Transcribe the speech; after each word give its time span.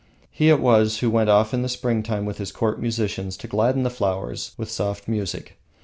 He 0.31 0.49
it 0.49 0.59
was 0.59 0.97
who 1.01 1.11
went 1.11 1.29
off 1.29 1.53
in 1.53 1.61
the 1.61 1.69
springtime 1.69 2.25
with 2.25 2.39
his 2.39 2.51
court 2.51 2.81
musicians 2.81 3.37
to 3.37 3.47
gladden 3.47 3.83
the 3.83 3.91
flowers 3.91 4.51
with 4.57 4.71
soft 4.71 5.07
music. 5.07 5.59